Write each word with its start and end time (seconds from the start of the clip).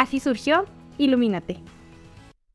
Así 0.00 0.18
surgió 0.18 0.64
Ilumínate. 0.96 1.58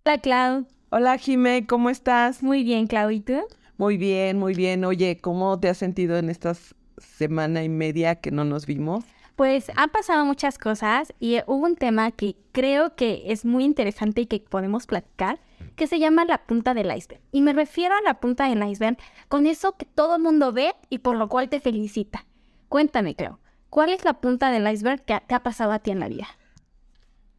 Hola 0.04 0.18
Clau. 0.18 0.66
Hola 0.90 1.16
Jime, 1.20 1.68
¿cómo 1.68 1.92
estás? 1.92 2.42
Muy 2.42 2.64
bien, 2.64 2.88
Clau, 2.88 3.12
¿y 3.12 3.20
tú? 3.20 3.40
Muy 3.78 3.98
bien, 3.98 4.40
muy 4.40 4.56
bien. 4.56 4.84
Oye, 4.84 5.20
¿cómo 5.22 5.60
te 5.60 5.70
has 5.70 5.78
sentido 5.78 6.18
en 6.18 6.32
esta 6.32 6.56
semana 6.98 7.64
y 7.64 7.70
media 7.70 8.16
que 8.16 8.32
no 8.32 8.46
nos 8.46 8.66
vimos? 8.66 9.06
Pues 9.36 9.72
han 9.76 9.92
pasado 9.92 10.26
muchas 10.26 10.58
cosas 10.58 11.14
y 11.20 11.38
hubo 11.46 11.68
un 11.68 11.76
tema 11.76 12.10
que 12.10 12.36
creo 12.52 12.96
que 12.96 13.22
es 13.28 13.46
muy 13.46 13.64
interesante 13.64 14.22
y 14.22 14.26
que 14.26 14.40
podemos 14.40 14.88
platicar, 14.88 15.38
que 15.76 15.86
se 15.86 16.00
llama 16.00 16.26
la 16.26 16.48
punta 16.48 16.74
del 16.74 16.92
iceberg. 16.98 17.22
Y 17.32 17.42
me 17.42 17.54
refiero 17.54 17.94
a 17.94 18.02
la 18.02 18.20
punta 18.20 18.50
del 18.50 18.68
iceberg 18.68 18.98
con 19.28 19.46
eso 19.46 19.78
que 19.78 19.86
todo 19.86 20.16
el 20.16 20.24
mundo 20.24 20.52
ve 20.52 20.74
y 20.90 20.98
por 20.98 21.16
lo 21.16 21.30
cual 21.30 21.48
te 21.48 21.60
felicita. 21.60 22.26
Cuéntame, 22.70 23.14
Clau, 23.14 23.38
¿cuál 23.70 23.92
es 23.92 24.04
la 24.04 24.16
punta 24.16 24.50
del 24.50 24.68
iceberg 24.68 25.06
que 25.06 25.22
te 25.28 25.36
ha 25.36 25.44
pasado 25.44 25.74
a 25.74 25.78
ti 25.78 25.92
en 25.92 26.00
la 26.00 26.08
vida? 26.08 26.26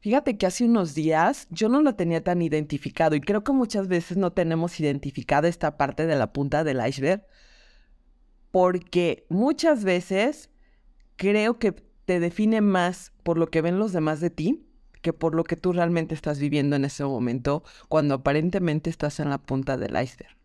Fíjate 0.07 0.39
que 0.39 0.47
hace 0.47 0.65
unos 0.65 0.95
días 0.95 1.49
yo 1.51 1.69
no 1.69 1.83
lo 1.83 1.97
tenía 1.97 2.23
tan 2.23 2.41
identificado 2.41 3.17
y 3.17 3.21
creo 3.21 3.43
que 3.43 3.51
muchas 3.51 3.89
veces 3.89 4.17
no 4.17 4.33
tenemos 4.33 4.79
identificada 4.79 5.49
esta 5.49 5.77
parte 5.77 6.07
de 6.07 6.15
la 6.15 6.33
punta 6.33 6.63
del 6.63 6.81
iceberg 6.87 7.27
porque 8.53 9.27
muchas 9.29 9.83
veces 9.83 10.49
creo 11.17 11.59
que 11.59 11.73
te 12.05 12.21
define 12.21 12.61
más 12.61 13.15
por 13.25 13.37
lo 13.37 13.49
que 13.49 13.63
ven 13.63 13.81
los 13.81 13.93
demás 13.93 14.21
de 14.21 14.31
ti 14.31 14.65
que 15.03 15.13
por 15.13 15.35
lo 15.35 15.43
que 15.43 15.57
tú 15.57 15.73
realmente 15.73 16.15
estás 16.15 16.39
viviendo 16.39 16.77
en 16.77 16.85
ese 16.85 17.03
momento 17.03 17.65
cuando 17.89 18.15
aparentemente 18.15 18.91
estás 18.91 19.19
en 19.19 19.29
la 19.29 19.39
punta 19.39 19.77
del 19.77 20.01
iceberg. 20.01 20.37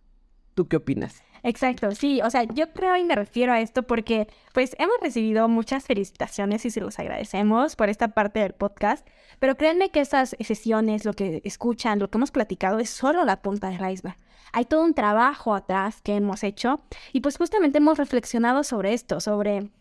¿Tú 0.55 0.67
qué 0.67 0.77
opinas? 0.77 1.21
Exacto, 1.43 1.91
sí, 1.95 2.21
o 2.21 2.29
sea, 2.29 2.43
yo 2.43 2.71
creo 2.71 2.95
y 2.97 3.03
me 3.03 3.15
refiero 3.15 3.51
a 3.51 3.61
esto 3.61 3.81
porque 3.83 4.27
pues 4.53 4.75
hemos 4.77 4.95
recibido 5.01 5.47
muchas 5.47 5.85
felicitaciones 5.85 6.65
y 6.65 6.69
se 6.69 6.81
los 6.81 6.99
agradecemos 6.99 7.75
por 7.75 7.89
esta 7.89 8.09
parte 8.09 8.41
del 8.41 8.53
podcast, 8.53 9.07
pero 9.39 9.57
créanme 9.57 9.89
que 9.89 10.01
estas 10.01 10.35
sesiones, 10.39 11.03
lo 11.03 11.13
que 11.13 11.41
escuchan, 11.43 11.97
lo 11.97 12.11
que 12.11 12.19
hemos 12.19 12.29
platicado 12.29 12.77
es 12.77 12.91
solo 12.91 13.25
la 13.25 13.41
punta 13.41 13.69
del 13.69 13.91
iceberg. 13.91 14.17
Hay 14.53 14.65
todo 14.65 14.83
un 14.83 14.93
trabajo 14.93 15.55
atrás 15.55 16.01
que 16.03 16.15
hemos 16.15 16.43
hecho 16.43 16.81
y 17.11 17.21
pues 17.21 17.37
justamente 17.37 17.79
hemos 17.79 17.97
reflexionado 17.97 18.63
sobre 18.63 18.93
esto, 18.93 19.19
sobre 19.19 19.71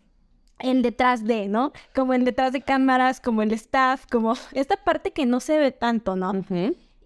el 0.60 0.80
detrás 0.82 1.24
de, 1.24 1.48
¿no? 1.48 1.72
Como 1.94 2.14
el 2.14 2.24
detrás 2.24 2.52
de 2.52 2.62
cámaras, 2.62 3.20
como 3.20 3.42
el 3.42 3.52
staff, 3.52 4.06
como 4.10 4.34
esta 4.52 4.76
parte 4.76 5.12
que 5.12 5.26
no 5.26 5.40
se 5.40 5.58
ve 5.58 5.72
tanto, 5.72 6.16
¿no? 6.16 6.32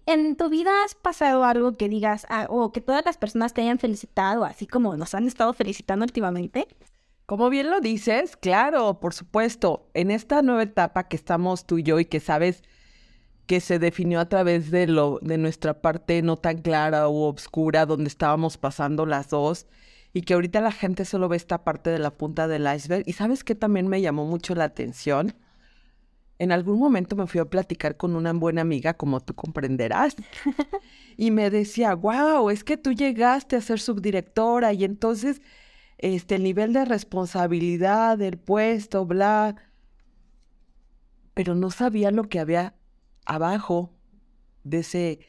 ¿En 0.07 0.35
tu 0.35 0.49
vida 0.49 0.83
has 0.83 0.93
pasado 0.93 1.43
algo 1.43 1.73
que 1.73 1.89
digas, 1.89 2.27
ah, 2.29 2.45
o 2.49 2.71
que 2.71 2.79
todas 2.79 3.03
las 3.05 3.17
personas 3.17 3.53
te 3.53 3.61
hayan 3.61 3.79
felicitado, 3.79 4.45
así 4.45 4.67
como 4.67 4.95
nos 4.97 5.15
han 5.15 5.25
estado 5.25 5.51
felicitando 5.53 6.05
últimamente? 6.05 6.67
Como 7.25 7.49
bien 7.49 7.71
lo 7.71 7.79
dices, 7.79 8.37
claro, 8.37 8.99
por 8.99 9.15
supuesto, 9.15 9.89
en 9.95 10.11
esta 10.11 10.43
nueva 10.43 10.61
etapa 10.61 11.07
que 11.07 11.15
estamos 11.15 11.65
tú 11.65 11.79
y 11.79 11.83
yo 11.83 11.99
y 11.99 12.05
que 12.05 12.19
sabes 12.19 12.61
que 13.47 13.59
se 13.61 13.79
definió 13.79 14.19
a 14.19 14.29
través 14.29 14.69
de 14.69 14.85
lo 14.85 15.19
de 15.23 15.39
nuestra 15.39 15.81
parte 15.81 16.21
no 16.21 16.37
tan 16.37 16.59
clara 16.59 17.07
o 17.07 17.33
oscura 17.33 17.87
donde 17.87 18.07
estábamos 18.07 18.57
pasando 18.57 19.07
las 19.07 19.29
dos 19.29 19.65
y 20.13 20.21
que 20.21 20.35
ahorita 20.35 20.61
la 20.61 20.71
gente 20.71 21.05
solo 21.05 21.29
ve 21.29 21.37
esta 21.37 21.63
parte 21.63 21.89
de 21.89 21.99
la 21.99 22.11
punta 22.11 22.47
del 22.47 22.67
iceberg 22.73 23.03
y 23.07 23.13
sabes 23.13 23.43
que 23.43 23.55
también 23.55 23.87
me 23.87 24.01
llamó 24.01 24.25
mucho 24.25 24.55
la 24.55 24.65
atención 24.65 25.35
en 26.37 26.51
algún 26.51 26.79
momento 26.79 27.15
me 27.15 27.27
fui 27.27 27.39
a 27.39 27.45
platicar 27.45 27.97
con 27.97 28.15
una 28.15 28.33
buena 28.33 28.61
amiga, 28.61 28.93
como 28.95 29.21
tú 29.21 29.33
comprenderás, 29.33 30.15
y 31.17 31.31
me 31.31 31.49
decía, 31.49 31.93
wow, 31.93 32.49
es 32.49 32.63
que 32.63 32.77
tú 32.77 32.91
llegaste 32.91 33.55
a 33.55 33.61
ser 33.61 33.79
subdirectora 33.79 34.73
y 34.73 34.83
entonces 34.83 35.41
este, 35.97 36.35
el 36.35 36.43
nivel 36.43 36.73
de 36.73 36.85
responsabilidad 36.85 38.17
del 38.17 38.37
puesto, 38.37 39.05
bla, 39.05 39.55
pero 41.33 41.55
no 41.55 41.71
sabía 41.71 42.11
lo 42.11 42.23
que 42.23 42.39
había 42.39 42.75
abajo 43.25 43.93
de 44.63 44.79
ese, 44.79 45.19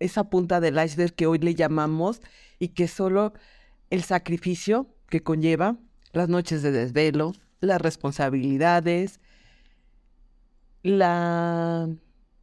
esa 0.00 0.28
punta 0.28 0.60
del 0.60 0.82
iceberg 0.82 1.14
que 1.14 1.26
hoy 1.26 1.38
le 1.38 1.54
llamamos 1.54 2.20
y 2.58 2.68
que 2.68 2.88
solo 2.88 3.32
el 3.90 4.02
sacrificio 4.02 4.88
que 5.08 5.22
conlleva, 5.22 5.76
las 6.12 6.28
noches 6.28 6.62
de 6.62 6.72
desvelo, 6.72 7.32
las 7.60 7.80
responsabilidades, 7.80 9.20
la, 10.86 11.88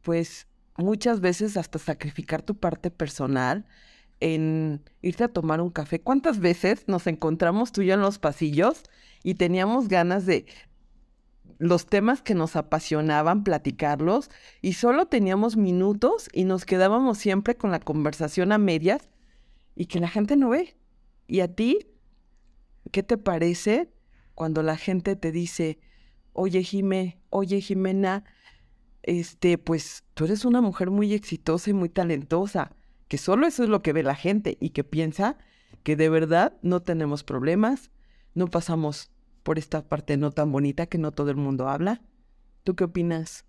pues 0.02 0.46
muchas 0.76 1.20
veces 1.20 1.56
hasta 1.56 1.78
sacrificar 1.78 2.42
tu 2.42 2.56
parte 2.56 2.90
personal 2.90 3.66
en 4.20 4.82
irte 5.02 5.24
a 5.24 5.28
tomar 5.28 5.60
un 5.60 5.70
café. 5.70 6.00
¿Cuántas 6.00 6.40
veces 6.40 6.84
nos 6.86 7.06
encontramos 7.06 7.72
tú 7.72 7.82
y 7.82 7.86
yo 7.86 7.94
en 7.94 8.00
los 8.00 8.18
pasillos 8.18 8.82
y 9.22 9.34
teníamos 9.34 9.88
ganas 9.88 10.26
de 10.26 10.46
los 11.58 11.86
temas 11.86 12.22
que 12.22 12.34
nos 12.34 12.56
apasionaban, 12.56 13.44
platicarlos, 13.44 14.30
y 14.60 14.74
solo 14.74 15.06
teníamos 15.06 15.56
minutos 15.56 16.28
y 16.32 16.44
nos 16.44 16.64
quedábamos 16.64 17.18
siempre 17.18 17.56
con 17.56 17.70
la 17.70 17.80
conversación 17.80 18.52
a 18.52 18.58
medias 18.58 19.08
y 19.76 19.86
que 19.86 20.00
la 20.00 20.08
gente 20.08 20.36
no 20.36 20.50
ve? 20.50 20.76
¿Y 21.26 21.40
a 21.40 21.54
ti? 21.54 21.86
¿Qué 22.90 23.02
te 23.02 23.16
parece 23.16 23.92
cuando 24.34 24.62
la 24.62 24.76
gente 24.76 25.16
te 25.16 25.32
dice, 25.32 25.78
oye 26.32 26.62
Jime, 26.62 27.18
oye 27.30 27.60
Jimena, 27.60 28.24
este, 29.06 29.58
pues 29.58 30.04
tú 30.14 30.24
eres 30.24 30.44
una 30.44 30.60
mujer 30.60 30.90
muy 30.90 31.12
exitosa 31.14 31.70
y 31.70 31.72
muy 31.72 31.88
talentosa, 31.88 32.72
que 33.08 33.18
solo 33.18 33.46
eso 33.46 33.62
es 33.62 33.68
lo 33.68 33.82
que 33.82 33.92
ve 33.92 34.02
la 34.02 34.14
gente 34.14 34.56
y 34.60 34.70
que 34.70 34.84
piensa 34.84 35.36
que 35.82 35.96
de 35.96 36.08
verdad 36.08 36.54
no 36.62 36.80
tenemos 36.80 37.24
problemas, 37.24 37.90
no 38.34 38.48
pasamos 38.48 39.10
por 39.42 39.58
esta 39.58 39.82
parte 39.82 40.16
no 40.16 40.32
tan 40.32 40.50
bonita 40.50 40.86
que 40.86 40.98
no 40.98 41.12
todo 41.12 41.30
el 41.30 41.36
mundo 41.36 41.68
habla. 41.68 42.02
¿Tú 42.64 42.74
qué 42.74 42.84
opinas? 42.84 43.44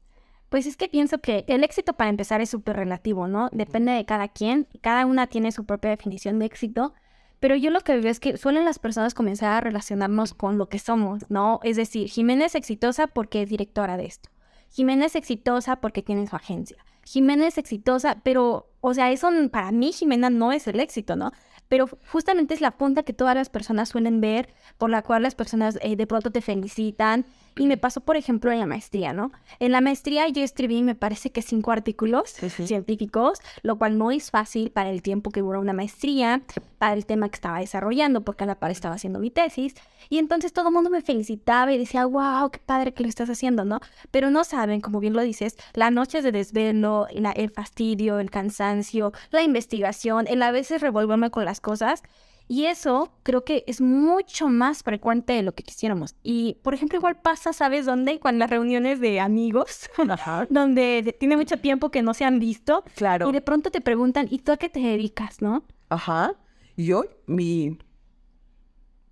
Pues 0.50 0.68
es 0.68 0.78
que 0.78 0.90
pienso 0.90 1.20
que 1.20 1.46
el 1.48 1.64
éxito 1.64 1.94
para 1.94 2.10
empezar 2.10 2.42
es 2.42 2.50
súper 2.50 2.76
relativo, 2.76 3.28
¿no? 3.28 3.50
Depende 3.52 3.94
de 3.94 4.06
cada 4.06 4.28
quien, 4.28 4.68
cada 4.82 5.06
una 5.06 5.28
tiene 5.28 5.52
su 5.52 5.66
propia 5.66 5.90
definición 5.90 6.38
de 6.38 6.46
éxito, 6.46 6.94
pero 7.40 7.56
yo 7.56 7.72
lo 7.72 7.82
que 7.82 7.98
veo 7.98 8.12
es 8.12 8.20
que 8.20 8.38
suelen 8.38 8.66
las 8.66 8.80
personas 8.80 9.14
comenzar 9.14 9.52
a 9.52 9.62
relacionarnos 9.62 10.34
con 10.34 10.58
lo 10.58 10.70
que 10.70 10.80
somos, 10.80 11.24
¿no? 11.30 11.60
Es 11.64 11.78
decir, 11.78 12.10
Jimena 12.10 12.46
es 12.46 12.56
exitosa 12.56 13.08
porque 13.08 13.42
es 13.42 13.50
directora 13.50 13.98
de 13.98 14.06
esto. 14.06 14.30
Jimena 14.70 15.06
es 15.06 15.16
exitosa 15.16 15.78
porque 15.78 16.02
tiene 16.02 16.28
su 16.28 16.36
agencia. 16.36 16.78
Jimena 17.06 17.48
es 17.48 17.58
exitosa, 17.58 18.18
pero, 18.24 18.72
o 18.82 18.94
sea, 18.94 19.12
eso 19.12 19.30
para 19.52 19.72
mí, 19.72 19.92
Jimena 19.92 20.30
no 20.30 20.52
es 20.52 20.68
el 20.68 20.80
éxito, 20.80 21.16
¿no? 21.16 21.32
Pero 21.68 21.88
justamente 22.12 22.54
es 22.54 22.62
la 22.62 22.72
punta 22.72 23.04
que 23.04 23.14
todas 23.14 23.36
las 23.36 23.50
personas 23.50 23.90
suelen 23.90 24.22
ver, 24.22 24.50
por 24.78 24.90
la 24.90 25.04
cual 25.04 25.24
las 25.24 25.36
personas 25.36 25.78
eh, 25.82 25.96
de 25.96 26.08
pronto 26.08 26.32
te 26.32 26.42
felicitan. 26.42 27.26
Y 27.58 27.68
me 27.68 27.78
pasó, 27.78 28.02
por 28.02 28.18
ejemplo, 28.18 28.52
en 28.52 28.60
la 28.60 28.66
maestría, 28.66 29.14
¿no? 29.14 29.32
En 29.60 29.72
la 29.72 29.80
maestría 29.80 30.28
yo 30.28 30.44
escribí, 30.44 30.84
me 30.84 30.94
parece 30.94 31.32
que 31.32 31.42
cinco 31.42 31.72
artículos 31.72 32.32
científicos, 32.32 33.40
lo 33.62 33.78
cual 33.78 33.98
no 33.98 34.12
es 34.12 34.30
fácil 34.30 34.72
para 34.72 34.90
el 34.90 35.02
tiempo 35.02 35.32
que 35.32 35.40
duró 35.40 35.62
una 35.62 35.72
maestría, 35.72 36.42
para 36.80 36.94
el 36.94 37.06
tema 37.06 37.30
que 37.30 37.36
estaba 37.36 37.60
desarrollando, 37.60 38.26
porque 38.26 38.44
a 38.44 38.48
la 38.48 38.56
par 38.56 38.72
estaba 38.72 38.96
haciendo 38.96 39.20
mi 39.20 39.32
tesis. 39.32 39.74
Y 40.10 40.18
entonces 40.18 40.52
todo 40.52 40.68
el 40.68 40.74
mundo 40.74 40.90
me 40.90 41.02
felicitaba 41.02 41.72
y 41.72 41.78
decía, 41.78 42.06
wow, 42.06 42.50
qué 42.52 42.60
padre 42.60 42.94
que 42.94 43.04
lo 43.04 43.10
estás 43.10 43.30
haciendo, 43.30 43.64
¿no? 43.64 43.80
Pero 44.12 44.30
no 44.32 44.44
saben, 44.44 44.82
como 44.82 45.00
bien 45.00 45.14
lo 45.14 45.22
dices, 45.22 45.56
las 45.74 45.94
noches 45.94 46.26
de 46.26 46.34
desvelo, 46.34 47.08
el 47.10 47.52
fastidio, 47.52 48.20
el 48.20 48.32
cansancio, 48.32 49.14
la 49.32 49.44
investigación, 49.44 50.28
el 50.28 50.42
a 50.44 50.52
veces 50.52 50.82
revolverme 50.82 51.32
con 51.32 51.46
las 51.46 51.62
cosas. 51.62 52.04
Y 52.48 52.66
eso 52.66 53.12
creo 53.24 53.44
que 53.44 53.64
es 53.66 53.82
mucho 53.82 54.50
más 54.50 54.84
frecuente 54.84 55.34
de 55.34 55.42
lo 55.42 55.54
que 55.56 55.64
quisiéramos. 55.64 56.16
Y, 56.22 56.60
por 56.64 56.74
ejemplo, 56.76 56.98
igual 56.98 57.20
pasa, 57.22 57.54
¿sabes 57.54 57.86
dónde? 57.88 58.20
Con 58.20 58.38
las 58.38 58.50
reuniones 58.50 59.00
de 59.00 59.20
amigos, 59.20 59.90
donde 60.50 61.02
de- 61.04 61.14
tiene 61.14 61.38
mucho 61.38 61.58
tiempo 61.58 61.90
que 61.90 62.04
no 62.04 62.14
se 62.14 62.24
han 62.24 62.40
visto. 62.40 62.84
Claro. 62.96 63.30
Y 63.30 63.32
de 63.32 63.42
pronto 63.42 63.72
te 63.72 63.82
preguntan, 63.82 64.28
¿y 64.30 64.40
tú 64.40 64.52
a 64.52 64.58
qué 64.58 64.70
te 64.70 64.80
dedicas, 64.80 65.42
no? 65.42 65.66
Ajá. 65.90 66.36
Y 66.76 66.92
hoy 66.92 67.08
mi 67.26 67.80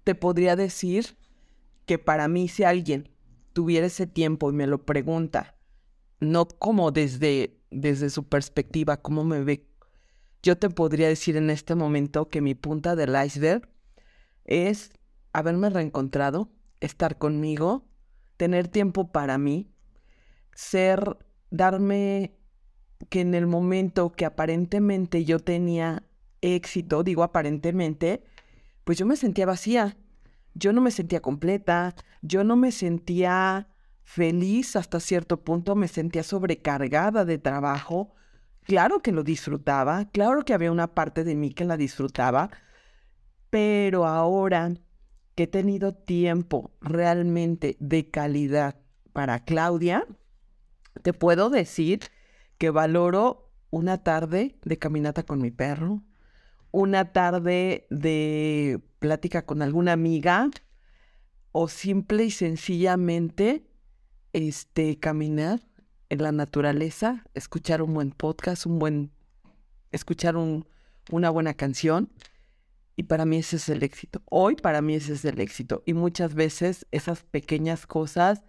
te 0.04 0.16
podría 0.16 0.56
decir 0.56 1.18
que 1.86 1.98
para 1.98 2.28
mí 2.28 2.48
si 2.48 2.64
alguien 2.64 3.10
tuviera 3.54 3.88
ese 3.88 4.06
tiempo 4.08 4.50
y 4.50 4.54
me 4.54 4.68
lo 4.68 4.86
pregunta, 4.86 5.56
no 6.20 6.46
como 6.48 6.92
desde 6.92 7.58
desde 7.72 8.10
su 8.12 8.24
perspectiva, 8.28 8.98
cómo 8.98 9.24
me 9.24 9.44
ve, 9.44 9.66
yo 10.44 10.58
te 10.58 10.70
podría 10.70 11.08
decir 11.08 11.38
en 11.38 11.50
este 11.50 11.74
momento 11.74 12.30
que 12.30 12.42
mi 12.42 12.54
punta 12.54 12.96
del 12.96 13.16
iceberg 13.26 13.70
es 14.44 14.92
haberme 15.32 15.70
reencontrado, 15.70 16.50
estar 16.82 17.18
conmigo, 17.18 17.86
tener 18.36 18.68
tiempo 18.68 19.12
para 19.12 19.38
mí, 19.38 19.72
ser, 20.54 21.18
darme 21.50 22.36
que 23.10 23.22
en 23.22 23.34
el 23.34 23.48
momento 23.48 24.12
que 24.12 24.26
aparentemente 24.26 25.24
yo 25.24 25.40
tenía 25.40 26.04
éxito, 26.42 27.04
digo 27.04 27.24
aparentemente, 27.24 28.24
pues 28.84 28.98
yo 28.98 29.06
me 29.06 29.16
sentía 29.16 29.46
vacía, 29.46 29.96
yo 30.54 30.74
no 30.74 30.82
me 30.82 30.92
sentía 30.92 31.22
completa, 31.22 31.96
yo 32.22 32.44
no 32.44 32.58
me 32.58 32.72
sentía 32.72 33.70
feliz 34.04 34.76
hasta 34.76 35.00
cierto 35.00 35.44
punto, 35.44 35.76
me 35.76 35.88
sentía 35.88 36.24
sobrecargada 36.24 37.24
de 37.24 37.38
trabajo. 37.38 38.14
Claro 38.64 39.02
que 39.02 39.12
lo 39.12 39.24
disfrutaba, 39.24 40.06
claro 40.12 40.44
que 40.44 40.54
había 40.54 40.72
una 40.72 40.94
parte 40.94 41.24
de 41.24 41.36
mí 41.36 41.54
que 41.54 41.66
la 41.66 41.78
disfrutaba, 41.78 42.50
pero 43.50 44.06
ahora 44.06 44.74
que 45.36 45.44
he 45.44 45.48
tenido 45.48 45.94
tiempo 45.94 46.72
realmente 46.82 47.76
de 47.80 48.10
calidad 48.10 48.78
para 49.12 49.44
Claudia, 49.44 50.08
te 51.02 51.14
puedo 51.14 51.50
decir 51.50 52.02
que 52.58 52.70
valoro 52.70 53.52
una 53.70 54.04
tarde 54.04 54.58
de 54.64 54.78
caminata 54.78 55.24
con 55.24 55.42
mi 55.42 55.52
perro, 55.52 56.04
una 56.72 57.12
tarde 57.12 57.88
de 57.90 58.80
plática 59.00 59.46
con 59.46 59.62
alguna 59.62 59.92
amiga 59.92 60.50
o 61.52 61.68
simple 61.68 62.26
y 62.26 62.32
sencillamente 62.32 63.68
este 64.32 65.00
caminar 65.00 65.60
en 66.14 66.24
la 66.24 66.32
naturaleza, 66.32 67.24
escuchar 67.34 67.82
un 67.82 67.94
buen 67.94 68.12
podcast, 68.12 68.66
un 68.66 68.80
buen 68.80 69.12
escuchar 69.92 70.38
un- 70.38 70.66
una 71.12 71.30
buena 71.30 71.54
canción 71.56 72.12
y 72.96 73.04
para 73.04 73.26
mí 73.26 73.38
ese 73.38 73.56
es 73.56 73.68
el 73.70 73.82
éxito. 73.84 74.22
Hoy 74.26 74.56
para 74.56 74.82
mí 74.82 74.94
ese 74.96 75.14
es 75.14 75.26
el 75.26 75.40
éxito 75.40 75.82
y 75.86 75.94
muchas 75.94 76.36
veces 76.36 76.86
esas 76.92 77.24
pequeñas 77.24 77.88
cosas 77.88 78.44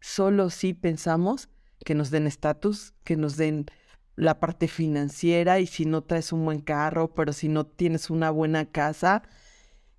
solo 0.00 0.50
si 0.50 0.74
pensamos 0.74 1.48
que 1.84 1.94
nos 1.94 2.10
den 2.10 2.26
estatus, 2.26 2.94
que 3.02 3.16
nos 3.16 3.36
den 3.36 3.66
la 4.14 4.38
parte 4.38 4.68
financiera 4.68 5.58
y 5.60 5.66
si 5.66 5.84
no 5.86 6.02
traes 6.02 6.32
un 6.32 6.44
buen 6.44 6.60
carro, 6.60 7.14
pero 7.14 7.32
si 7.32 7.48
no 7.48 7.66
tienes 7.66 8.10
una 8.10 8.30
buena 8.30 8.66
casa, 8.70 9.22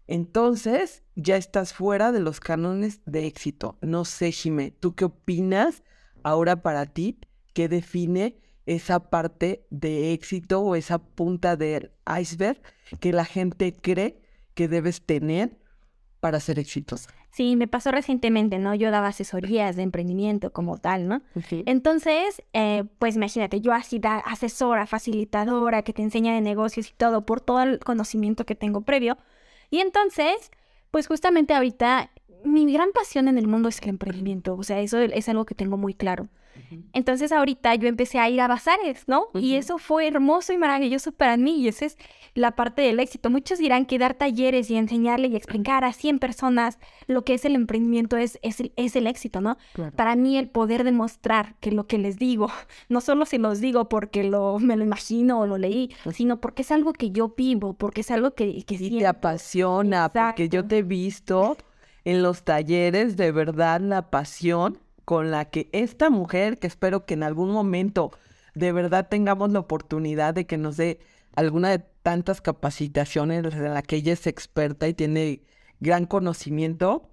entonces 0.07 1.03
ya 1.15 1.35
estás 1.35 1.73
fuera 1.73 2.11
de 2.11 2.19
los 2.19 2.39
cánones 2.39 3.01
de 3.05 3.25
éxito. 3.27 3.77
No 3.81 4.05
sé, 4.05 4.31
Jime, 4.31 4.71
¿tú 4.71 4.95
qué 4.95 5.05
opinas 5.05 5.83
ahora 6.23 6.61
para 6.61 6.85
ti? 6.85 7.19
¿Qué 7.53 7.67
define 7.67 8.37
esa 8.65 9.09
parte 9.09 9.65
de 9.69 10.13
éxito 10.13 10.61
o 10.61 10.75
esa 10.75 10.99
punta 10.99 11.55
del 11.55 11.91
iceberg 12.19 12.61
que 12.99 13.13
la 13.13 13.25
gente 13.25 13.73
cree 13.73 14.19
que 14.53 14.67
debes 14.67 15.01
tener 15.01 15.57
para 16.19 16.39
ser 16.39 16.59
exitosa? 16.59 17.09
Sí, 17.31 17.55
me 17.55 17.67
pasó 17.67 17.91
recientemente, 17.91 18.57
¿no? 18.57 18.73
Yo 18.73 18.89
daba 18.89 19.09
asesorías 19.09 19.75
de 19.75 19.83
emprendimiento 19.83 20.51
como 20.51 20.79
tal, 20.79 21.07
¿no? 21.07 21.21
Entonces, 21.51 22.41
eh, 22.53 22.83
pues 22.97 23.15
imagínate, 23.15 23.61
yo 23.61 23.73
así 23.73 23.99
da 23.99 24.17
asesora, 24.17 24.87
facilitadora, 24.87 25.83
que 25.83 25.93
te 25.93 26.01
enseña 26.01 26.33
de 26.33 26.41
negocios 26.41 26.89
y 26.89 26.93
todo, 26.93 27.25
por 27.27 27.39
todo 27.39 27.61
el 27.61 27.79
conocimiento 27.79 28.45
que 28.45 28.55
tengo 28.55 28.81
previo. 28.81 29.17
Y 29.69 29.81
entonces, 29.81 30.51
pues 30.89 31.07
justamente 31.07 31.53
ahorita, 31.53 32.09
mi 32.47 32.71
gran 32.71 32.91
pasión 32.91 33.27
en 33.27 33.37
el 33.37 33.47
mundo 33.47 33.69
es 33.69 33.81
el 33.81 33.89
emprendimiento, 33.89 34.55
o 34.55 34.63
sea, 34.63 34.79
eso 34.79 34.99
es 34.99 35.29
algo 35.29 35.45
que 35.45 35.55
tengo 35.55 35.77
muy 35.77 35.93
claro. 35.93 36.29
Entonces 36.93 37.31
ahorita 37.31 37.75
yo 37.75 37.87
empecé 37.87 38.19
a 38.19 38.29
ir 38.29 38.41
a 38.41 38.47
bazares, 38.47 39.03
¿no? 39.07 39.27
Y 39.33 39.55
eso 39.55 39.77
fue 39.77 40.07
hermoso 40.07 40.53
y 40.53 40.57
maravilloso 40.57 41.11
para 41.11 41.37
mí 41.37 41.61
y 41.61 41.67
esa 41.67 41.85
es 41.85 41.97
la 42.33 42.51
parte 42.51 42.81
del 42.81 42.99
éxito. 42.99 43.29
Muchos 43.29 43.59
dirán 43.59 43.85
que 43.85 43.97
dar 43.97 44.13
talleres 44.13 44.69
y 44.69 44.75
enseñarle 44.75 45.27
y 45.27 45.35
explicar 45.35 45.83
a 45.83 45.93
100 45.93 46.19
personas 46.19 46.79
lo 47.07 47.23
que 47.23 47.33
es 47.33 47.45
el 47.45 47.55
emprendimiento 47.55 48.17
es, 48.17 48.39
es, 48.41 48.59
el, 48.59 48.73
es 48.75 48.95
el 48.95 49.07
éxito, 49.07 49.41
¿no? 49.41 49.57
Para 49.95 50.15
mí 50.15 50.37
el 50.37 50.49
poder 50.49 50.83
demostrar 50.83 51.55
que 51.59 51.71
lo 51.71 51.87
que 51.87 51.97
les 51.97 52.17
digo, 52.17 52.49
no 52.89 53.01
solo 53.01 53.25
se 53.25 53.37
los 53.37 53.59
digo 53.59 53.89
porque 53.89 54.23
lo, 54.23 54.59
me 54.59 54.75
lo 54.75 54.83
imagino 54.83 55.39
o 55.39 55.47
lo 55.47 55.57
leí, 55.57 55.91
sino 56.11 56.39
porque 56.39 56.61
es 56.61 56.71
algo 56.71 56.93
que 56.93 57.11
yo 57.11 57.33
vivo, 57.35 57.73
porque 57.73 58.01
es 58.01 58.11
algo 58.11 58.31
que, 58.33 58.63
que 58.63 58.75
Y 58.75 58.99
te 58.99 59.07
apasiona, 59.07 60.09
porque 60.09 60.49
yo 60.49 60.65
te 60.65 60.79
he 60.79 60.83
visto 60.83 61.57
en 62.07 62.23
los 62.23 62.43
talleres, 62.43 63.17
de 63.17 63.33
verdad, 63.33 63.81
la 63.81 64.09
pasión 64.09 64.79
con 65.03 65.29
la 65.29 65.43
que 65.43 65.67
esta 65.73 66.09
mujer, 66.09 66.57
que 66.57 66.65
espero 66.65 67.05
que 67.05 67.15
en 67.15 67.23
algún 67.23 67.51
momento 67.51 68.11
de 68.55 68.71
verdad 68.71 69.09
tengamos 69.09 69.51
la 69.51 69.59
oportunidad 69.59 70.33
de 70.33 70.45
que 70.45 70.57
nos 70.57 70.77
dé 70.77 71.01
alguna 71.35 71.69
de 71.69 71.79
tantas 72.03 72.39
capacitaciones 72.39 73.53
en 73.53 73.73
la 73.73 73.81
que 73.81 73.97
ella 73.97 74.13
es 74.13 74.25
experta 74.25 74.87
y 74.87 74.93
tiene 74.93 75.41
gran 75.81 76.05
conocimiento, 76.05 77.09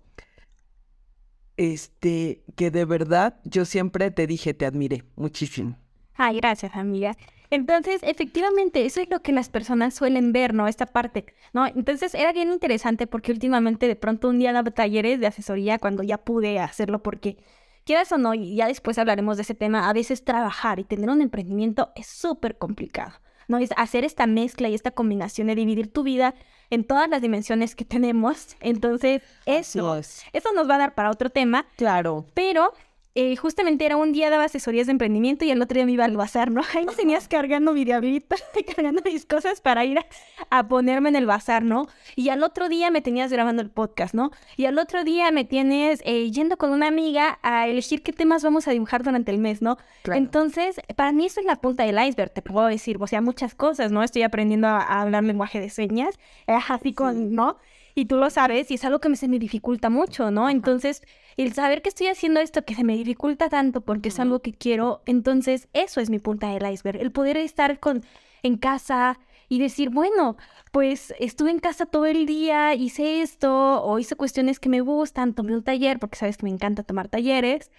este, 1.57 2.45
que 2.55 2.71
de 2.71 2.85
verdad 2.85 3.41
yo 3.43 3.65
siempre 3.65 4.13
te 4.13 4.29
dije, 4.29 4.55
te 4.55 4.65
admiré 4.65 5.03
muchísimo. 5.17 5.77
Ay, 6.15 6.37
gracias, 6.37 6.77
amiga. 6.77 7.17
Entonces, 7.51 8.03
efectivamente, 8.03 8.85
eso 8.87 9.01
es 9.01 9.09
lo 9.11 9.21
que 9.21 9.33
las 9.33 9.49
personas 9.49 9.95
suelen 9.95 10.33
ver, 10.33 10.55
¿no? 10.55 10.67
Esta 10.67 10.87
parte, 10.87 11.27
¿no? 11.53 11.67
Entonces, 11.67 12.15
era 12.15 12.33
bien 12.33 12.51
interesante 12.53 13.07
porque 13.07 13.33
últimamente 13.33 13.87
de 13.87 13.97
pronto 13.97 14.29
un 14.29 14.39
día 14.39 14.53
daba 14.53 14.71
talleres 14.71 15.21
de 15.21 15.27
asesoría 15.27 15.79
cuando 15.79 16.03
ya 16.03 16.19
pude 16.19 16.59
hacerlo 16.59 17.03
porque, 17.03 17.37
quieras 17.85 18.11
o 18.13 18.19
no, 18.19 18.35
y 18.35 18.57
ya 18.57 18.67
después 18.67 18.99
hablaremos 18.99 19.37
de 19.37 19.43
ese 19.43 19.55
tema, 19.55 19.89
a 19.89 19.93
veces 19.93 20.25
trabajar 20.25 20.79
y 20.81 20.85
tener 20.85 21.11
un 21.11 21.21
emprendimiento 21.21 21.91
es 21.97 22.07
súper 22.07 22.57
complicado, 22.57 23.13
¿no? 23.47 23.59
Es 23.59 23.71
hacer 23.77 24.05
esta 24.05 24.27
mezcla 24.27 24.69
y 24.69 24.75
esta 24.75 24.91
combinación 24.91 25.47
de 25.49 25.55
dividir 25.55 25.93
tu 25.93 26.03
vida 26.03 26.35
en 26.71 26.85
todas 26.85 27.09
las 27.11 27.21
dimensiones 27.21 27.75
que 27.77 27.85
tenemos. 27.85 28.57
Entonces, 28.61 29.23
eso, 29.45 29.97
eso 29.97 30.53
nos 30.55 30.69
va 30.69 30.77
a 30.77 30.79
dar 30.79 30.95
para 30.95 31.11
otro 31.11 31.29
tema, 31.31 31.67
Claro. 31.77 32.25
pero 32.33 32.73
eh, 33.17 33.37
justamente 33.37 33.87
era 33.87 33.97
un 33.97 34.13
día 34.13 34.29
daba 34.29 34.45
asesorías 34.45 34.87
de 34.87 34.93
emprendimiento 34.93 35.45
y 35.45 35.51
el 35.53 35.63
otro 35.63 35.77
día 35.77 35.87
me 35.87 35.93
iba 35.93 36.05
al 36.05 36.17
bazar, 36.17 36.51
¿no? 36.51 36.63
Ahí 36.75 36.85
me 36.85 36.95
tenías 36.95 37.29
cargando 37.29 37.73
mi 37.73 37.85
diablito, 37.85 38.35
cargando 38.75 39.03
mis 39.05 39.25
cosas 39.25 39.61
para 39.61 39.85
ir 39.85 39.99
a, 39.99 40.07
a 40.51 40.67
ponerme 40.67 41.11
en 41.11 41.17
el 41.17 41.27
bazar, 41.27 41.63
¿no? 41.63 41.87
Y 42.17 42.31
al 42.31 42.43
otro 42.43 42.69
día 42.69 42.91
me 42.91 43.03
tenías 43.03 43.33
grabando 43.33 43.63
el 43.63 43.71
podcast, 43.71 44.15
¿no? 44.15 44.33
Y 44.57 44.67
al 44.67 44.79
otro 44.79 45.05
día 45.05 45.31
me 45.31 45.45
tienes 45.45 46.01
eh, 46.05 46.29
yendo 46.33 46.57
con 46.57 46.71
una 46.71 46.89
amiga 46.89 47.39
a 47.43 47.69
elegir 47.69 48.03
qué 48.03 48.13
temas 48.13 48.43
vamos 48.43 48.67
a 48.67 48.73
dibujar 48.73 49.05
durante 49.05 49.31
el 49.31 49.39
mes, 49.39 49.63
¿no? 49.63 49.79
Claro. 50.03 50.19
Entonces, 50.19 50.81
para 50.97 51.13
mí 51.13 51.27
eso 51.27 51.39
es 51.39 51.47
la 51.47 51.57
punta 51.57 51.85
del 51.85 52.05
iceberg, 52.05 52.33
te 52.33 52.43
puedo 52.43 52.67
decir, 52.67 52.97
o 53.01 53.07
sea, 53.07 53.21
muchas 53.21 53.55
cosas, 53.55 53.93
¿no? 53.93 54.03
Estoy 54.03 54.23
aprendiendo 54.23 54.67
a, 54.67 54.79
a 54.81 55.03
hablar 55.03 55.23
lenguaje 55.23 55.61
de 55.61 55.71
señas, 55.71 56.19
eh, 56.49 56.59
así 56.69 56.93
con, 56.93 57.33
¿no? 57.33 57.59
Y 57.95 58.07
tú 58.07 58.17
lo 58.17 58.29
sabes, 58.31 58.71
y 58.71 58.75
es 58.75 58.85
algo 58.85 59.01
que 59.01 59.09
me, 59.09 59.17
se 59.17 59.29
me 59.29 59.39
dificulta 59.39 59.89
mucho, 59.89 60.31
¿no? 60.31 60.51
Entonces, 60.51 61.03
el 61.37 61.53
saber 61.53 61.81
que 61.81 61.89
estoy 61.89 62.09
haciendo 62.09 62.41
esto 62.41 62.65
que 62.65 62.75
se 62.75 62.83
me 62.83 62.97
dificulta 62.97 63.49
tanto 63.49 63.83
porque 63.83 64.09
es 64.09 64.19
algo 64.19 64.41
que 64.41 64.53
quiero, 64.53 65.03
entonces 65.07 65.69
eso 65.73 66.01
es 66.01 66.11
mi 66.11 66.19
punta 66.19 66.49
del 66.49 66.71
iceberg, 66.71 67.01
el 67.01 67.13
poder 67.13 67.37
estar 67.37 67.79
con, 67.79 68.03
en 68.43 68.57
casa 68.57 69.19
y 69.49 69.59
decir, 69.59 69.91
bueno, 69.91 70.37
pues 70.73 71.15
estuve 71.19 71.51
en 71.51 71.59
casa 71.59 71.87
todo 71.87 72.07
el 72.07 72.27
día, 72.27 72.75
hice 72.75 73.23
esto, 73.23 73.83
o 73.83 73.99
hice 73.99 74.17
cuestiones 74.17 74.59
que 74.59 74.69
me 74.69 74.81
gustan, 74.81 75.35
tomé 75.35 75.55
un 75.55 75.63
taller, 75.63 75.99
porque 75.99 76.19
sabes 76.19 76.37
que 76.37 76.45
me 76.45 76.51
encanta 76.51 76.83
tomar 76.83 77.09
talleres. 77.09 77.71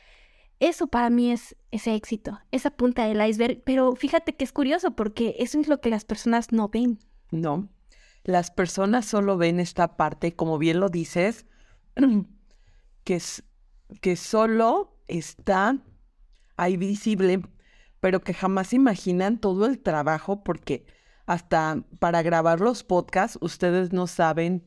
Eso 0.60 0.88
para 0.88 1.10
mí 1.10 1.32
es 1.32 1.56
ese 1.72 1.96
éxito, 1.96 2.40
esa 2.52 2.72
punta 2.72 3.06
del 3.06 3.28
iceberg, 3.28 3.62
pero 3.66 3.94
fíjate 3.96 4.36
que 4.36 4.46
es 4.46 4.54
curioso 4.54 4.92
porque 4.92 5.36
eso 5.40 5.60
es 5.60 5.68
lo 5.68 5.82
que 5.82 5.90
las 5.90 6.06
personas 6.06 6.54
no 6.54 6.70
ven. 6.70 7.00
No, 7.32 7.68
las 8.25 8.51
personas 8.51 9.05
solo 9.05 9.38
ven 9.38 9.60
esta 9.60 9.96
parte, 9.96 10.36
como 10.36 10.58
bien 10.58 10.79
lo 10.79 10.89
dices, 10.89 11.46
que, 13.03 13.15
es, 13.15 13.44
que 14.01 14.15
solo 14.15 14.98
está 15.08 15.77
ahí 16.58 16.75
visible, 16.75 17.41
pero 18.00 18.22
que 18.22 18.34
jamás 18.34 18.74
imaginan 18.74 19.39
todo 19.39 19.67
el 19.67 19.79
trabajo, 19.79 20.44
porque 20.44 20.86
hasta 21.27 21.84
para 22.00 22.24
grabar 22.24 22.62
los 22.62 22.84
podcasts, 22.84 23.38
ustedes 23.41 23.94
no 23.94 24.08
saben, 24.08 24.63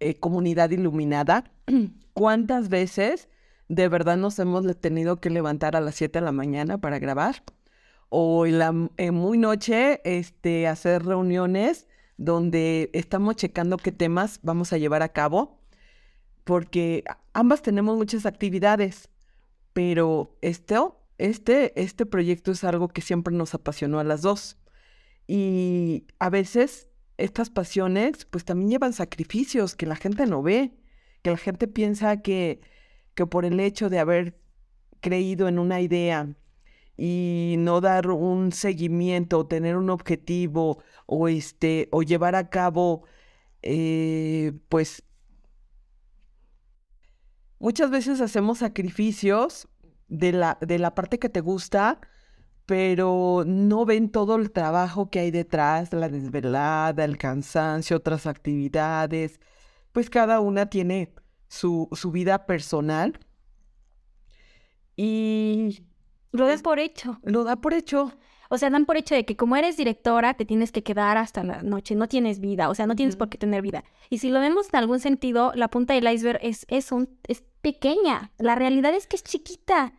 eh, 0.00 0.14
comunidad 0.18 0.70
iluminada, 0.70 1.44
cuántas 2.14 2.70
veces 2.70 3.28
de 3.68 3.88
verdad 3.88 4.16
nos 4.16 4.38
hemos 4.38 4.64
tenido 4.80 5.20
que 5.20 5.28
levantar 5.28 5.76
a 5.76 5.80
las 5.82 5.94
7 5.96 6.20
de 6.20 6.24
la 6.24 6.32
mañana 6.32 6.78
para 6.78 6.98
grabar 6.98 7.42
o 8.08 8.46
en 8.46 8.58
la 8.58 8.88
en 8.96 9.14
muy 9.14 9.36
noche 9.36 10.00
este, 10.04 10.66
hacer 10.66 11.04
reuniones 11.04 11.86
donde 12.18 12.90
estamos 12.92 13.36
checando 13.36 13.78
qué 13.78 13.92
temas 13.92 14.40
vamos 14.42 14.72
a 14.72 14.78
llevar 14.78 15.02
a 15.02 15.08
cabo, 15.08 15.58
porque 16.44 17.04
ambas 17.32 17.62
tenemos 17.62 17.96
muchas 17.96 18.26
actividades, 18.26 19.08
pero 19.72 20.36
este, 20.42 20.76
este, 21.16 21.80
este 21.80 22.04
proyecto 22.04 22.50
es 22.50 22.64
algo 22.64 22.88
que 22.88 23.00
siempre 23.00 23.34
nos 23.34 23.54
apasionó 23.54 24.00
a 24.00 24.04
las 24.04 24.22
dos. 24.22 24.58
Y 25.26 26.06
a 26.18 26.28
veces 26.30 26.88
estas 27.18 27.50
pasiones 27.50 28.24
pues 28.24 28.44
también 28.44 28.70
llevan 28.70 28.92
sacrificios 28.92 29.76
que 29.76 29.86
la 29.86 29.96
gente 29.96 30.26
no 30.26 30.42
ve, 30.42 30.72
que 31.22 31.30
la 31.30 31.36
gente 31.36 31.68
piensa 31.68 32.22
que, 32.22 32.60
que 33.14 33.26
por 33.26 33.44
el 33.44 33.60
hecho 33.60 33.90
de 33.90 34.00
haber 34.00 34.40
creído 35.00 35.46
en 35.48 35.58
una 35.58 35.80
idea 35.80 36.34
y 36.98 37.54
no 37.58 37.80
dar 37.80 38.10
un 38.10 38.52
seguimiento, 38.52 39.46
tener 39.46 39.76
un 39.76 39.88
objetivo 39.88 40.82
o 41.06 41.28
este 41.28 41.88
o 41.92 42.02
llevar 42.02 42.34
a 42.34 42.50
cabo 42.50 43.04
eh, 43.62 44.52
pues 44.68 45.04
muchas 47.60 47.90
veces 47.90 48.20
hacemos 48.20 48.58
sacrificios 48.58 49.68
de 50.08 50.32
la, 50.32 50.58
de 50.60 50.78
la 50.78 50.94
parte 50.94 51.18
que 51.18 51.28
te 51.28 51.40
gusta, 51.40 52.00
pero 52.66 53.44
no 53.46 53.84
ven 53.84 54.10
todo 54.10 54.36
el 54.36 54.50
trabajo 54.50 55.10
que 55.10 55.20
hay 55.20 55.30
detrás, 55.30 55.92
la 55.92 56.08
desvelada, 56.08 57.04
el 57.04 57.16
cansancio, 57.16 57.96
otras 57.96 58.26
actividades. 58.26 59.40
Pues 59.92 60.10
cada 60.10 60.40
una 60.40 60.66
tiene 60.66 61.14
su, 61.48 61.88
su 61.92 62.10
vida 62.10 62.46
personal. 62.46 63.18
Y 64.96 65.87
lo 66.32 66.46
das 66.46 66.62
por 66.62 66.78
hecho. 66.78 67.18
Lo 67.22 67.44
da 67.44 67.56
por 67.56 67.74
hecho. 67.74 68.12
O 68.50 68.56
sea, 68.56 68.70
dan 68.70 68.86
por 68.86 68.96
hecho 68.96 69.14
de 69.14 69.24
que 69.24 69.36
como 69.36 69.56
eres 69.56 69.76
directora, 69.76 70.34
te 70.34 70.46
tienes 70.46 70.72
que 70.72 70.82
quedar 70.82 71.18
hasta 71.18 71.44
la 71.44 71.62
noche, 71.62 71.94
no 71.94 72.08
tienes 72.08 72.40
vida, 72.40 72.70
o 72.70 72.74
sea, 72.74 72.86
no 72.86 72.96
tienes 72.96 73.16
por 73.16 73.28
qué 73.28 73.36
tener 73.36 73.60
vida. 73.60 73.84
Y 74.08 74.18
si 74.18 74.30
lo 74.30 74.40
vemos 74.40 74.68
en 74.72 74.78
algún 74.78 75.00
sentido, 75.00 75.52
la 75.54 75.68
punta 75.68 75.92
del 75.92 76.10
iceberg 76.10 76.40
es, 76.42 76.64
es, 76.68 76.90
un, 76.90 77.10
es 77.26 77.42
pequeña. 77.60 78.32
La 78.38 78.54
realidad 78.54 78.94
es 78.94 79.06
que 79.06 79.16
es 79.16 79.22
chiquita. 79.22 79.92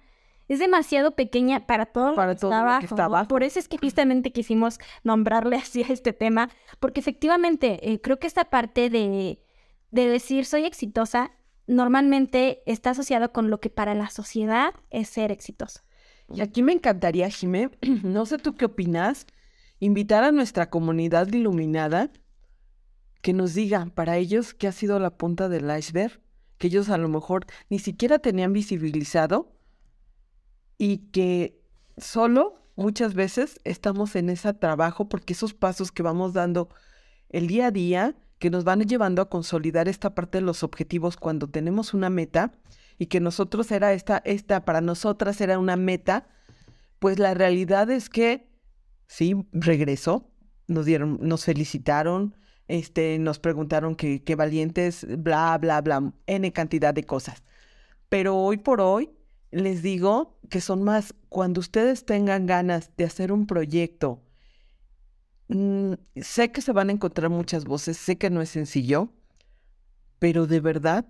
Es 0.48 0.58
demasiado 0.58 1.12
pequeña 1.16 1.68
para 1.68 1.86
todo, 1.86 2.16
para 2.16 2.36
todo 2.36 2.50
lo 2.50 2.80
que 2.80 2.88
está 2.88 3.06
abajo. 3.06 3.28
Por 3.28 3.44
eso 3.44 3.60
es 3.60 3.68
que 3.68 3.78
justamente 3.78 4.32
quisimos 4.32 4.80
nombrarle 5.04 5.56
así 5.58 5.84
a 5.84 5.88
este 5.88 6.12
tema, 6.12 6.50
porque 6.80 7.02
efectivamente 7.02 7.92
eh, 7.92 8.02
creo 8.02 8.18
que 8.18 8.26
esta 8.26 8.46
parte 8.46 8.90
de, 8.90 9.44
de 9.92 10.10
decir 10.10 10.46
soy 10.46 10.66
exitosa 10.66 11.32
normalmente 11.68 12.64
está 12.66 12.90
asociado 12.90 13.32
con 13.32 13.52
lo 13.52 13.60
que 13.60 13.70
para 13.70 13.94
la 13.94 14.10
sociedad 14.10 14.74
es 14.90 15.08
ser 15.08 15.32
exitoso. 15.32 15.82
Y 16.34 16.42
aquí 16.42 16.64
me 16.64 16.74
encantaría, 16.74 17.30
Jimé, 17.30 17.72
no 18.04 18.26
sé 18.26 18.38
tú 18.38 18.56
qué 18.56 18.66
opinas, 18.66 19.26
invitar 19.80 20.24
a 20.24 20.32
nuestra 20.32 20.70
comunidad 20.70 21.32
iluminada 21.32 22.12
que 23.22 23.34
nos 23.34 23.54
diga 23.54 23.86
para 23.96 24.18
ellos 24.18 24.54
qué 24.54 24.68
ha 24.68 24.72
sido 24.72 25.00
la 25.00 25.18
punta 25.18 25.50
del 25.50 25.70
iceberg, 25.78 26.22
que 26.58 26.68
ellos 26.68 26.90
a 26.90 26.98
lo 26.98 27.10
mejor 27.10 27.46
ni 27.70 27.80
siquiera 27.80 28.20
tenían 28.20 28.54
visibilizado 28.54 29.52
y 30.78 31.10
que 31.12 31.62
solo 31.98 32.60
muchas 32.76 33.14
veces 33.14 33.60
estamos 33.66 34.16
en 34.16 34.30
ese 34.30 34.54
trabajo 34.54 35.10
porque 35.10 35.34
esos 35.34 35.54
pasos 35.54 35.92
que 35.92 36.04
vamos 36.04 36.34
dando 36.34 36.70
el 37.30 37.48
día 37.48 37.68
a 37.68 37.72
día, 37.72 38.16
que 38.40 38.50
nos 38.50 38.64
van 38.64 38.82
llevando 38.82 39.22
a 39.22 39.30
consolidar 39.30 39.88
esta 39.88 40.16
parte 40.16 40.38
de 40.38 40.46
los 40.46 40.64
objetivos 40.64 41.18
cuando 41.18 41.50
tenemos 41.50 41.94
una 41.94 42.10
meta, 42.10 42.54
y 43.00 43.08
que 43.08 43.22
nosotros 43.22 43.72
era 43.72 43.94
esta, 43.94 44.22
esta 44.26 44.66
para 44.66 44.82
nosotras 44.82 45.40
era 45.42 45.58
una 45.58 45.78
meta, 45.78 46.28
pues 47.00 47.18
la 47.18 47.34
realidad 47.34 47.90
es 47.90 48.10
que 48.10 48.50
sí, 49.08 49.48
regresó, 49.54 50.30
nos 50.68 50.86
dieron, 50.86 51.18
nos 51.22 51.46
felicitaron, 51.46 52.36
este, 52.68 53.18
nos 53.18 53.40
preguntaron 53.40 53.96
qué 53.96 54.36
valientes, 54.38 55.08
bla, 55.18 55.58
bla, 55.58 55.82
bla, 55.82 56.14
N 56.28 56.52
cantidad 56.52 56.94
de 56.94 57.06
cosas. 57.06 57.42
Pero 58.10 58.36
hoy 58.36 58.58
por 58.58 58.82
hoy 58.82 59.10
les 59.50 59.82
digo 59.82 60.38
que 60.50 60.60
son 60.60 60.84
más, 60.84 61.16
cuando 61.30 61.62
ustedes 61.62 62.06
tengan 62.06 62.46
ganas 62.46 62.92
de 62.98 63.06
hacer 63.06 63.32
un 63.32 63.48
proyecto, 63.48 64.22
mm, 65.48 65.94
sé 66.18 66.52
que 66.52 66.62
se 66.62 66.74
van 66.74 66.90
a 66.90 66.94
encontrar 66.94 67.30
muchas 67.30 67.64
voces, 67.64 67.98
sé 67.98 68.18
que 68.18 68.30
no 68.30 68.42
es 68.42 68.50
sencillo, 68.50 69.14
pero 70.20 70.48
de 70.48 70.60
verdad 70.60 71.08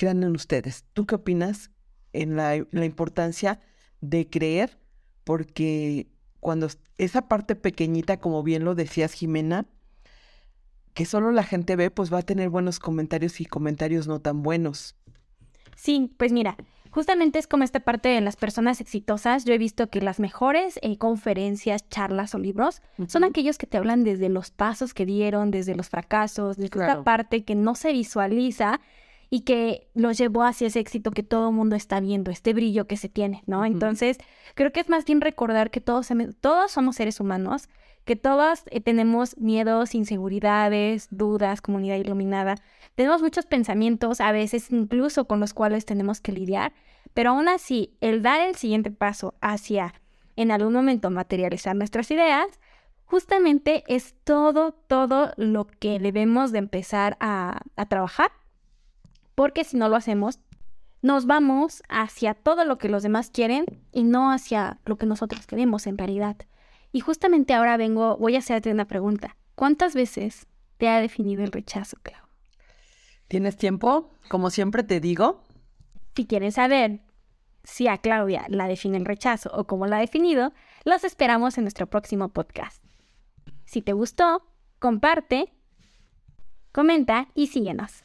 crean 0.00 0.22
en 0.22 0.34
ustedes. 0.34 0.86
¿Tú 0.94 1.04
qué 1.04 1.16
opinas 1.16 1.70
en 2.14 2.34
la, 2.34 2.56
importancia 2.56 3.60
de 4.00 4.30
creer? 4.30 4.78
Porque 5.24 6.06
cuando 6.40 6.68
esa 6.96 7.28
parte 7.28 7.54
pequeñita, 7.54 8.16
como 8.16 8.42
bien 8.42 8.64
lo 8.64 8.74
decías, 8.74 9.12
Jimena, 9.12 9.66
que 10.94 11.04
solo 11.04 11.32
la 11.32 11.42
gente 11.42 11.76
ve, 11.76 11.90
pues 11.90 12.10
va 12.10 12.20
a 12.20 12.22
tener 12.22 12.48
buenos 12.48 12.78
comentarios 12.78 13.42
y 13.42 13.44
comentarios 13.44 14.08
no 14.08 14.22
tan 14.22 14.42
buenos. 14.42 14.96
Sí, 15.76 16.10
pues 16.16 16.32
mira, 16.32 16.56
justamente 16.90 17.38
es 17.38 17.46
como 17.46 17.64
esta 17.64 17.80
parte 17.80 18.08
de 18.08 18.22
las 18.22 18.36
personas 18.36 18.80
exitosas. 18.80 19.44
Yo 19.44 19.52
he 19.52 19.58
visto 19.58 19.90
que 19.90 20.00
las 20.00 20.18
mejores 20.18 20.78
eh, 20.80 20.96
conferencias, 20.96 21.86
charlas 21.90 22.34
o 22.34 22.38
libros 22.38 22.80
son 23.06 23.24
aquellos 23.24 23.58
que 23.58 23.66
te 23.66 23.76
hablan 23.76 24.04
desde 24.04 24.30
los 24.30 24.50
pasos 24.50 24.94
que 24.94 25.04
dieron, 25.04 25.50
desde 25.50 25.74
los 25.74 25.90
fracasos, 25.90 26.56
desde 26.56 26.80
esta 26.80 27.04
parte 27.04 27.44
que 27.44 27.54
no 27.54 27.74
se 27.74 27.92
visualiza 27.92 28.80
y 29.30 29.42
que 29.42 29.88
los 29.94 30.18
llevó 30.18 30.42
hacia 30.42 30.66
ese 30.66 30.80
éxito 30.80 31.12
que 31.12 31.22
todo 31.22 31.50
el 31.50 31.54
mundo 31.54 31.76
está 31.76 32.00
viendo, 32.00 32.32
este 32.32 32.52
brillo 32.52 32.88
que 32.88 32.96
se 32.96 33.08
tiene, 33.08 33.44
¿no? 33.46 33.64
Entonces, 33.64 34.18
creo 34.56 34.72
que 34.72 34.80
es 34.80 34.88
más 34.88 35.04
bien 35.04 35.20
recordar 35.20 35.70
que 35.70 35.80
todos, 35.80 36.08
todos 36.40 36.72
somos 36.72 36.96
seres 36.96 37.20
humanos, 37.20 37.68
que 38.04 38.16
todos 38.16 38.64
eh, 38.66 38.80
tenemos 38.80 39.38
miedos, 39.38 39.94
inseguridades, 39.94 41.06
dudas, 41.12 41.62
comunidad 41.62 41.96
iluminada, 41.96 42.56
tenemos 42.96 43.22
muchos 43.22 43.46
pensamientos, 43.46 44.20
a 44.20 44.32
veces 44.32 44.72
incluso 44.72 45.26
con 45.26 45.38
los 45.38 45.54
cuales 45.54 45.84
tenemos 45.84 46.20
que 46.20 46.32
lidiar, 46.32 46.72
pero 47.14 47.30
aún 47.30 47.48
así, 47.48 47.94
el 48.00 48.22
dar 48.22 48.40
el 48.40 48.56
siguiente 48.56 48.90
paso 48.90 49.34
hacia, 49.40 49.94
en 50.34 50.50
algún 50.50 50.72
momento, 50.72 51.08
materializar 51.10 51.76
nuestras 51.76 52.10
ideas, 52.10 52.48
justamente 53.04 53.84
es 53.86 54.14
todo, 54.24 54.72
todo 54.72 55.32
lo 55.36 55.66
que 55.66 56.00
debemos 56.00 56.50
de 56.50 56.58
empezar 56.58 57.16
a, 57.20 57.60
a 57.76 57.86
trabajar 57.86 58.32
porque 59.40 59.64
si 59.64 59.78
no 59.78 59.88
lo 59.88 59.96
hacemos, 59.96 60.38
nos 61.00 61.24
vamos 61.24 61.82
hacia 61.88 62.34
todo 62.34 62.66
lo 62.66 62.76
que 62.76 62.90
los 62.90 63.02
demás 63.02 63.30
quieren 63.30 63.64
y 63.90 64.02
no 64.02 64.32
hacia 64.32 64.80
lo 64.84 64.98
que 64.98 65.06
nosotros 65.06 65.46
queremos 65.46 65.86
en 65.86 65.96
realidad. 65.96 66.36
Y 66.92 67.00
justamente 67.00 67.54
ahora 67.54 67.78
vengo, 67.78 68.18
voy 68.18 68.36
a 68.36 68.40
hacerte 68.40 68.70
una 68.70 68.84
pregunta. 68.84 69.38
¿Cuántas 69.54 69.94
veces 69.94 70.46
te 70.76 70.88
ha 70.90 71.00
definido 71.00 71.42
el 71.42 71.52
rechazo, 71.52 71.96
Clau? 72.02 72.20
¿Tienes 73.28 73.56
tiempo? 73.56 74.10
Como 74.28 74.50
siempre 74.50 74.82
te 74.82 75.00
digo. 75.00 75.42
Si 76.14 76.26
quieren 76.26 76.52
saber 76.52 77.00
si 77.64 77.88
a 77.88 77.96
Claudia 77.96 78.44
la 78.48 78.68
define 78.68 78.98
el 78.98 79.06
rechazo 79.06 79.50
o 79.54 79.66
cómo 79.66 79.86
la 79.86 79.96
ha 79.96 80.00
definido, 80.00 80.52
los 80.84 81.02
esperamos 81.02 81.56
en 81.56 81.64
nuestro 81.64 81.86
próximo 81.86 82.28
podcast. 82.28 82.84
Si 83.64 83.80
te 83.80 83.94
gustó, 83.94 84.42
comparte, 84.78 85.50
comenta 86.72 87.28
y 87.34 87.46
síguenos. 87.46 88.04